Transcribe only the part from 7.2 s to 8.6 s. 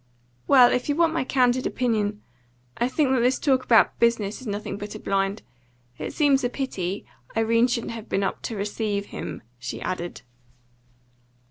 Irene shouldn't have been up to